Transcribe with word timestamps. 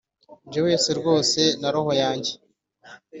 nje 0.47 0.59
wese 0.65 0.89
rwose 0.99 1.41
na 1.61 1.69
roho 1.73 1.91
yanjye 2.01 2.33